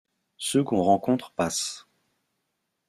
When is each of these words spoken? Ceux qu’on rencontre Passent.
Ceux 0.39 0.63
qu’on 0.63 0.81
rencontre 0.81 1.31
Passent. 1.33 1.85